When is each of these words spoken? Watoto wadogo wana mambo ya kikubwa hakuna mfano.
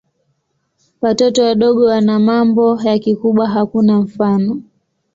Watoto 1.01 1.43
wadogo 1.43 1.85
wana 1.85 2.19
mambo 2.19 2.79
ya 2.83 2.99
kikubwa 2.99 3.47
hakuna 3.49 3.99
mfano. 4.01 4.61